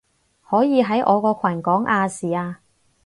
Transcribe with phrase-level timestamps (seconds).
[0.49, 2.61] 可以喺我個群講亞視啊